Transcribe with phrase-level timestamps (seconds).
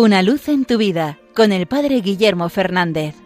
[0.00, 3.16] Una luz en tu vida con el Padre Guillermo Fernández.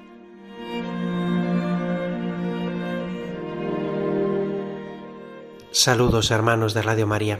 [5.71, 7.38] Saludos hermanos de Radio María.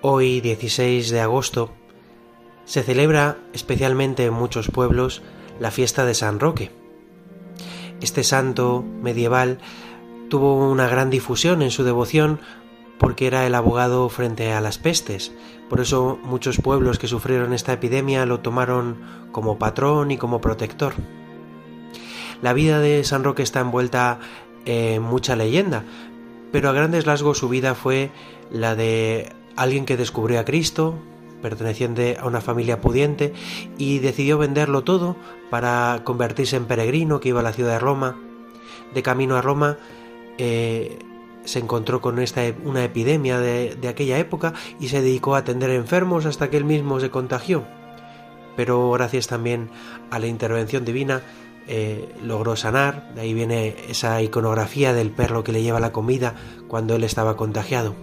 [0.00, 1.70] Hoy 16 de agosto
[2.64, 5.20] se celebra especialmente en muchos pueblos
[5.60, 6.70] la fiesta de San Roque.
[8.00, 9.58] Este santo medieval
[10.30, 12.40] tuvo una gran difusión en su devoción
[12.98, 15.32] porque era el abogado frente a las pestes.
[15.68, 18.98] Por eso muchos pueblos que sufrieron esta epidemia lo tomaron
[19.32, 20.94] como patrón y como protector.
[22.42, 24.20] La vida de San Roque está envuelta
[24.64, 25.84] en mucha leyenda,
[26.52, 28.10] pero a grandes rasgos su vida fue
[28.50, 30.94] la de alguien que descubrió a Cristo,
[31.42, 33.32] perteneciente a una familia pudiente,
[33.76, 35.16] y decidió venderlo todo
[35.50, 38.16] para convertirse en peregrino que iba a la ciudad de Roma.
[38.94, 39.76] De camino a Roma
[40.38, 40.98] eh,
[41.48, 46.26] se encontró con esta, una epidemia de, aquella época y se dedicó a atender enfermos
[46.26, 47.64] hasta que él mismo se contagió.
[48.54, 49.70] Pero gracias también
[50.10, 51.22] a la intervención divina
[51.66, 56.34] eh, logró sanar, de ahí viene esa iconografía del perro que le lleva la comida
[56.66, 57.94] cuando él estaba contagiado.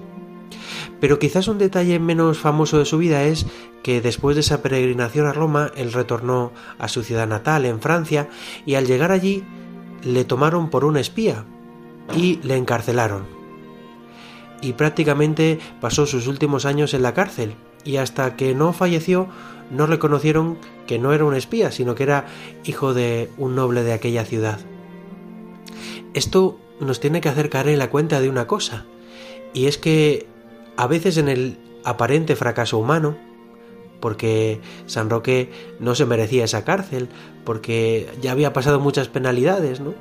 [0.99, 3.45] Pero quizás un detalle menos famoso de su vida es
[3.83, 8.27] que después de esa peregrinación a Roma, él retornó a su ciudad natal, en Francia,
[8.65, 9.43] y al llegar allí
[10.01, 11.45] le tomaron por un espía
[12.13, 13.25] y le encarcelaron.
[14.61, 19.27] Y prácticamente pasó sus últimos años en la cárcel, y hasta que no falleció
[19.71, 22.25] no reconocieron que no era un espía, sino que era
[22.63, 24.59] hijo de un noble de aquella ciudad.
[26.13, 28.85] Esto nos tiene que hacer caer en la cuenta de una cosa,
[29.53, 30.27] y es que
[30.77, 33.17] a veces en el aparente fracaso humano,
[33.99, 37.09] porque San Roque no se merecía esa cárcel,
[37.43, 39.93] porque ya había pasado muchas penalidades, ¿no?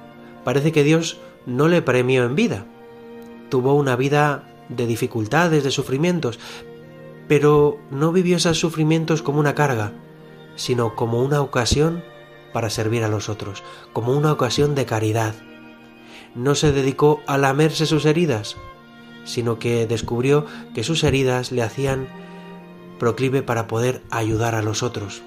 [0.44, 2.67] Parece que Dios no le premió en vida.
[3.50, 6.39] Tuvo una vida de dificultades, de sufrimientos,
[7.28, 9.92] pero no vivió esos sufrimientos como una carga,
[10.56, 12.03] sino como una ocasión
[12.53, 13.62] para servir a los otros,
[13.93, 15.34] como una ocasión de caridad.
[16.34, 18.56] No se dedicó a lamerse sus heridas,
[19.25, 22.09] sino que descubrió que sus heridas le hacían
[22.99, 25.22] proclive para poder ayudar a los otros.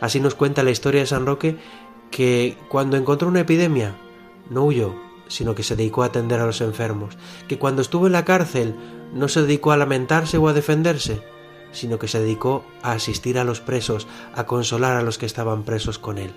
[0.00, 1.56] Así nos cuenta la historia de San Roque
[2.10, 3.96] que cuando encontró una epidemia
[4.50, 4.94] no huyó,
[5.32, 7.16] sino que se dedicó a atender a los enfermos,
[7.48, 8.74] que cuando estuvo en la cárcel
[9.12, 11.22] no se dedicó a lamentarse o a defenderse,
[11.72, 15.62] sino que se dedicó a asistir a los presos, a consolar a los que estaban
[15.62, 16.32] presos con él.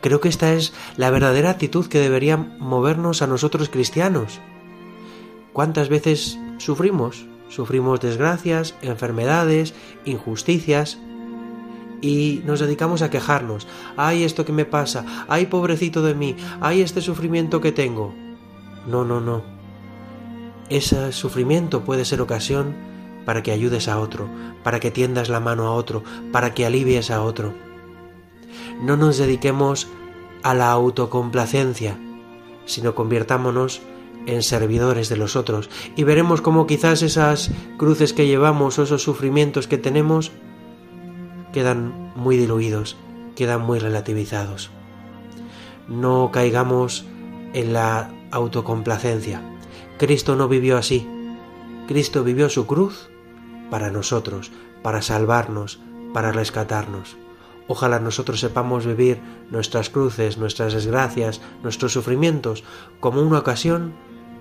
[0.00, 4.40] Creo que esta es la verdadera actitud que debería movernos a nosotros cristianos,
[5.52, 7.26] ¿Cuántas veces sufrimos?
[7.48, 9.74] Sufrimos desgracias, enfermedades,
[10.04, 10.98] injusticias
[12.00, 13.66] y nos dedicamos a quejarnos.
[13.96, 15.04] ¡Ay, esto que me pasa!
[15.28, 16.36] ¡Ay, pobrecito de mí!
[16.60, 18.14] ¡Ay, este sufrimiento que tengo!
[18.86, 19.42] No, no, no.
[20.68, 22.74] Ese sufrimiento puede ser ocasión
[23.24, 24.28] para que ayudes a otro,
[24.62, 26.02] para que tiendas la mano a otro,
[26.32, 27.54] para que alivies a otro.
[28.82, 29.88] No nos dediquemos
[30.42, 31.98] a la autocomplacencia,
[32.64, 33.82] sino convirtámonos
[34.26, 39.02] en servidores de los otros y veremos cómo quizás esas cruces que llevamos o esos
[39.02, 40.32] sufrimientos que tenemos
[41.52, 42.96] quedan muy diluidos,
[43.36, 44.70] quedan muy relativizados.
[45.88, 47.04] No caigamos
[47.52, 49.42] en la autocomplacencia.
[49.98, 51.08] Cristo no vivió así.
[51.88, 53.10] Cristo vivió su cruz
[53.70, 54.50] para nosotros,
[54.82, 55.80] para salvarnos,
[56.12, 57.16] para rescatarnos.
[57.68, 62.64] Ojalá nosotros sepamos vivir nuestras cruces, nuestras desgracias, nuestros sufrimientos
[62.98, 63.94] como una ocasión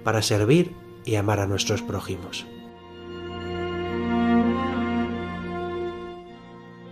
[0.03, 2.45] para servir y amar a nuestros prójimos.